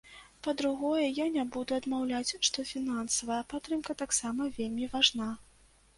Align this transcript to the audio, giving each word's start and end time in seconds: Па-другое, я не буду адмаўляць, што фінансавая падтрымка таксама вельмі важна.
Па-другое, 0.45 1.03
я 1.23 1.27
не 1.35 1.43
буду 1.57 1.75
адмаўляць, 1.79 2.35
што 2.49 2.65
фінансавая 2.71 3.41
падтрымка 3.53 3.97
таксама 4.03 4.51
вельмі 4.57 4.93
важна. 4.95 5.33